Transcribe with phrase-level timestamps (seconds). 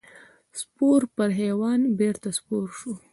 [0.59, 2.91] سپور پر حیوان بېرته سپور شو.